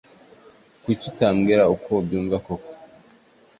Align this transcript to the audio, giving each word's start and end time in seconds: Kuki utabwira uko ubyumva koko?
Kuki 0.83 1.05
utabwira 1.11 1.63
uko 1.75 1.87
ubyumva 2.01 2.35
koko? 2.45 2.71